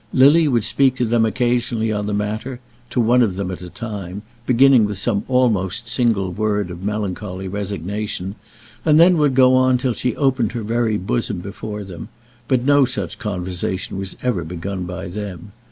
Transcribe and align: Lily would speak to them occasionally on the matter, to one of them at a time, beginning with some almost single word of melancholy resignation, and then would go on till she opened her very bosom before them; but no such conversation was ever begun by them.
Lily 0.13 0.47
would 0.47 0.63
speak 0.63 0.95
to 0.95 1.05
them 1.05 1.27
occasionally 1.27 1.91
on 1.91 2.07
the 2.07 2.13
matter, 2.15 2.59
to 2.89 2.99
one 2.99 3.21
of 3.21 3.35
them 3.35 3.51
at 3.51 3.61
a 3.61 3.69
time, 3.69 4.23
beginning 4.47 4.85
with 4.85 4.97
some 4.97 5.23
almost 5.27 5.87
single 5.87 6.31
word 6.31 6.71
of 6.71 6.81
melancholy 6.81 7.47
resignation, 7.47 8.33
and 8.83 8.99
then 8.99 9.15
would 9.17 9.35
go 9.35 9.53
on 9.55 9.77
till 9.77 9.93
she 9.93 10.15
opened 10.15 10.53
her 10.53 10.63
very 10.63 10.97
bosom 10.97 11.37
before 11.37 11.83
them; 11.83 12.09
but 12.47 12.63
no 12.65 12.83
such 12.83 13.19
conversation 13.19 13.95
was 13.95 14.17
ever 14.23 14.43
begun 14.43 14.85
by 14.85 15.07
them. 15.07 15.51